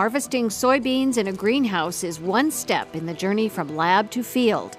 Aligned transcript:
harvesting 0.00 0.48
soybeans 0.48 1.18
in 1.18 1.26
a 1.26 1.32
greenhouse 1.34 2.02
is 2.02 2.18
one 2.18 2.50
step 2.50 2.96
in 2.96 3.04
the 3.04 3.12
journey 3.12 3.50
from 3.50 3.76
lab 3.76 4.10
to 4.10 4.22
field. 4.22 4.78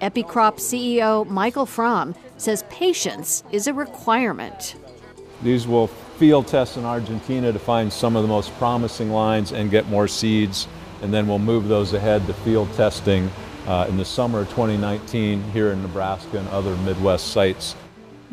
Epicrop 0.00 0.54
CEO 0.54 1.28
Michael 1.28 1.66
Fromm 1.66 2.14
says 2.38 2.64
patience 2.70 3.44
is 3.52 3.66
a 3.66 3.74
requirement. 3.74 4.76
These 5.42 5.66
will 5.66 5.88
field 5.88 6.46
test 6.46 6.78
in 6.78 6.86
Argentina 6.86 7.52
to 7.52 7.58
find 7.58 7.92
some 7.92 8.16
of 8.16 8.22
the 8.22 8.28
most 8.28 8.50
promising 8.56 9.10
lines 9.10 9.52
and 9.52 9.70
get 9.70 9.86
more 9.88 10.08
seeds, 10.08 10.66
and 11.02 11.12
then 11.12 11.28
we'll 11.28 11.38
move 11.38 11.68
those 11.68 11.92
ahead 11.92 12.26
to 12.26 12.32
field 12.32 12.72
testing 12.72 13.30
uh, 13.66 13.84
in 13.90 13.98
the 13.98 14.06
summer 14.06 14.40
of 14.40 14.48
2019 14.48 15.42
here 15.50 15.72
in 15.72 15.82
Nebraska 15.82 16.38
and 16.38 16.48
other 16.48 16.74
Midwest 16.76 17.26
sites. 17.26 17.76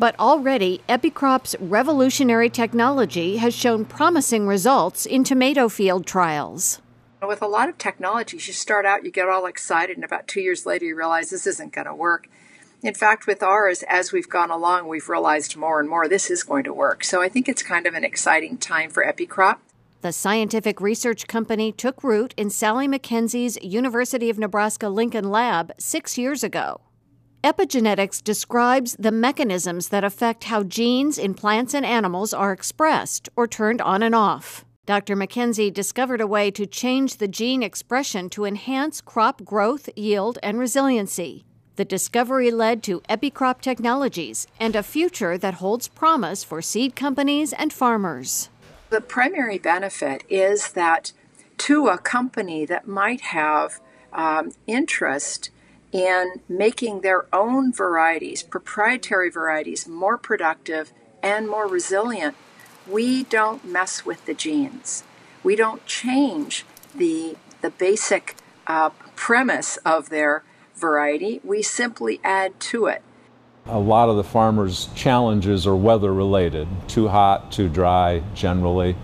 But 0.00 0.18
already, 0.18 0.80
Epicrop's 0.88 1.54
revolutionary 1.60 2.48
technology 2.48 3.36
has 3.36 3.52
shown 3.54 3.84
promising 3.84 4.46
results 4.46 5.04
in 5.04 5.24
tomato 5.24 5.68
field 5.68 6.06
trials. 6.06 6.80
With 7.20 7.42
a 7.42 7.46
lot 7.46 7.68
of 7.68 7.76
technologies, 7.76 8.46
you 8.46 8.54
start 8.54 8.86
out, 8.86 9.04
you 9.04 9.10
get 9.10 9.28
all 9.28 9.44
excited, 9.44 9.98
and 9.98 10.04
about 10.04 10.26
two 10.26 10.40
years 10.40 10.64
later, 10.64 10.86
you 10.86 10.96
realize 10.96 11.28
this 11.28 11.46
isn't 11.46 11.74
going 11.74 11.86
to 11.86 11.94
work. 11.94 12.30
In 12.82 12.94
fact, 12.94 13.26
with 13.26 13.42
ours, 13.42 13.84
as 13.88 14.10
we've 14.10 14.26
gone 14.26 14.50
along, 14.50 14.88
we've 14.88 15.10
realized 15.10 15.54
more 15.54 15.80
and 15.80 15.88
more 15.90 16.08
this 16.08 16.30
is 16.30 16.44
going 16.44 16.64
to 16.64 16.72
work. 16.72 17.04
So 17.04 17.20
I 17.20 17.28
think 17.28 17.46
it's 17.46 17.62
kind 17.62 17.86
of 17.86 17.92
an 17.92 18.02
exciting 18.02 18.56
time 18.56 18.88
for 18.88 19.04
Epicrop. 19.04 19.58
The 20.00 20.12
scientific 20.12 20.80
research 20.80 21.26
company 21.26 21.72
took 21.72 22.02
root 22.02 22.32
in 22.38 22.48
Sally 22.48 22.88
MacKenzie's 22.88 23.58
University 23.62 24.30
of 24.30 24.38
Nebraska 24.38 24.88
Lincoln 24.88 25.28
lab 25.28 25.72
six 25.78 26.16
years 26.16 26.42
ago. 26.42 26.80
Epigenetics 27.42 28.22
describes 28.22 28.94
the 28.98 29.10
mechanisms 29.10 29.88
that 29.88 30.04
affect 30.04 30.44
how 30.44 30.62
genes 30.62 31.16
in 31.16 31.32
plants 31.32 31.72
and 31.72 31.86
animals 31.86 32.34
are 32.34 32.52
expressed 32.52 33.30
or 33.34 33.46
turned 33.46 33.80
on 33.80 34.02
and 34.02 34.14
off. 34.14 34.66
Dr. 34.84 35.16
MacKenzie 35.16 35.72
discovered 35.72 36.20
a 36.20 36.26
way 36.26 36.50
to 36.50 36.66
change 36.66 37.16
the 37.16 37.28
gene 37.28 37.62
expression 37.62 38.28
to 38.28 38.44
enhance 38.44 39.00
crop 39.00 39.42
growth, 39.42 39.88
yield, 39.96 40.38
and 40.42 40.58
resiliency. 40.58 41.46
The 41.76 41.84
discovery 41.86 42.50
led 42.50 42.82
to 42.82 43.00
Epicrop 43.08 43.62
Technologies 43.62 44.46
and 44.58 44.76
a 44.76 44.82
future 44.82 45.38
that 45.38 45.54
holds 45.54 45.88
promise 45.88 46.44
for 46.44 46.60
seed 46.60 46.94
companies 46.94 47.54
and 47.54 47.72
farmers. 47.72 48.50
The 48.90 49.00
primary 49.00 49.56
benefit 49.56 50.24
is 50.28 50.72
that 50.72 51.12
to 51.58 51.88
a 51.88 51.96
company 51.96 52.66
that 52.66 52.86
might 52.86 53.22
have 53.22 53.80
um, 54.12 54.52
interest 54.66 55.48
in 55.92 56.40
making 56.48 57.00
their 57.00 57.26
own 57.34 57.72
varieties, 57.72 58.42
proprietary 58.42 59.30
varieties, 59.30 59.86
more 59.88 60.16
productive 60.16 60.92
and 61.22 61.48
more 61.48 61.66
resilient, 61.66 62.36
we 62.86 63.24
don't 63.24 63.64
mess 63.64 64.04
with 64.06 64.24
the 64.26 64.34
genes. 64.34 65.04
We 65.42 65.56
don't 65.56 65.84
change 65.86 66.64
the, 66.94 67.36
the 67.60 67.70
basic 67.70 68.36
uh, 68.66 68.90
premise 69.16 69.76
of 69.78 70.08
their 70.10 70.44
variety. 70.74 71.40
We 71.44 71.62
simply 71.62 72.20
add 72.24 72.58
to 72.60 72.86
it 72.86 73.02
a 73.66 73.78
lot 73.78 74.08
of 74.08 74.16
the 74.16 74.24
farmers' 74.24 74.88
challenges 74.94 75.66
are 75.66 75.76
weather 75.76 76.12
related 76.12 76.66
too 76.88 77.08
hot, 77.08 77.52
too 77.52 77.68
dry, 77.68 78.22
generally. 78.34 78.96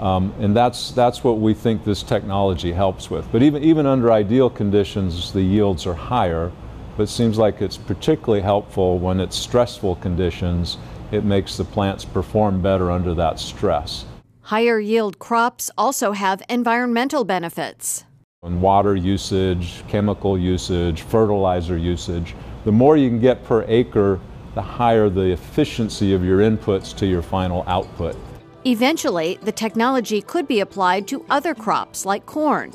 Um, 0.00 0.34
and 0.40 0.56
that's, 0.56 0.90
that's 0.90 1.22
what 1.22 1.38
we 1.38 1.54
think 1.54 1.84
this 1.84 2.02
technology 2.02 2.72
helps 2.72 3.10
with. 3.10 3.30
But 3.30 3.42
even, 3.42 3.62
even 3.62 3.86
under 3.86 4.10
ideal 4.10 4.50
conditions, 4.50 5.32
the 5.32 5.42
yields 5.42 5.86
are 5.86 5.94
higher. 5.94 6.50
But 6.96 7.04
it 7.04 7.08
seems 7.08 7.38
like 7.38 7.62
it's 7.62 7.76
particularly 7.76 8.42
helpful 8.42 8.98
when 8.98 9.20
it's 9.20 9.36
stressful 9.36 9.96
conditions. 9.96 10.78
It 11.10 11.24
makes 11.24 11.56
the 11.56 11.64
plants 11.64 12.04
perform 12.04 12.60
better 12.62 12.90
under 12.90 13.14
that 13.14 13.38
stress. 13.38 14.04
Higher 14.42 14.80
yield 14.80 15.18
crops 15.18 15.70
also 15.78 16.12
have 16.12 16.42
environmental 16.48 17.24
benefits. 17.24 18.04
And 18.42 18.60
water 18.60 18.96
usage, 18.96 19.84
chemical 19.88 20.36
usage, 20.36 21.02
fertilizer 21.02 21.76
usage 21.76 22.34
the 22.64 22.72
more 22.72 22.96
you 22.96 23.08
can 23.08 23.18
get 23.18 23.42
per 23.44 23.64
acre, 23.66 24.20
the 24.54 24.62
higher 24.62 25.08
the 25.08 25.32
efficiency 25.32 26.14
of 26.14 26.24
your 26.24 26.38
inputs 26.38 26.96
to 26.98 27.06
your 27.06 27.22
final 27.22 27.64
output. 27.66 28.16
Eventually, 28.64 29.40
the 29.42 29.50
technology 29.50 30.22
could 30.22 30.46
be 30.46 30.60
applied 30.60 31.08
to 31.08 31.24
other 31.28 31.52
crops 31.52 32.06
like 32.06 32.26
corn. 32.26 32.72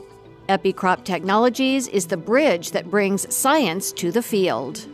Epicrop 0.49 1.05
Technologies 1.05 1.87
is 1.87 2.07
the 2.07 2.17
bridge 2.17 2.71
that 2.71 2.91
brings 2.91 3.33
science 3.33 3.93
to 3.93 4.11
the 4.11 4.21
field. 4.21 4.85